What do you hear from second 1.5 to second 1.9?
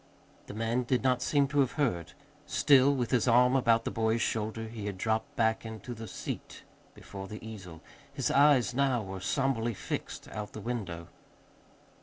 have